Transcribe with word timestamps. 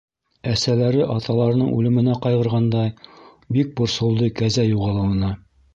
Әсәләре 0.51 1.03
аталарының 1.15 1.69
үлеменә 1.75 2.17
ҡайғырғандай, 2.25 2.91
бик 3.59 3.73
борсолдо 3.83 4.35
кәзә 4.43 4.71
юғалыуына. 4.71 5.37